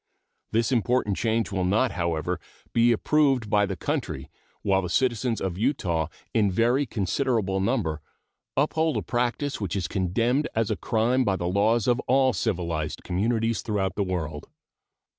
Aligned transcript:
This 0.51 0.71
important 0.71 1.15
change 1.15 1.51
will 1.51 1.63
not, 1.63 1.91
however, 1.91 2.39
be 2.73 2.91
approved 2.91 3.51
by 3.51 3.67
the 3.67 3.75
country 3.75 4.31
while 4.63 4.81
the 4.81 4.89
citizens 4.89 5.39
of 5.39 5.59
Utah 5.59 6.07
in 6.33 6.49
very 6.49 6.87
considerable 6.87 7.59
number 7.59 8.01
uphold 8.57 8.97
a 8.97 9.03
practice 9.03 9.61
which 9.61 9.75
is 9.75 9.87
condemned 9.87 10.47
as 10.55 10.71
a 10.71 10.75
crime 10.75 11.23
by 11.23 11.35
the 11.35 11.45
laws 11.47 11.87
of 11.87 11.99
all 12.07 12.33
civilized 12.33 13.03
communities 13.03 13.61
throughout 13.61 13.93
the 13.93 14.03
world. 14.03 14.49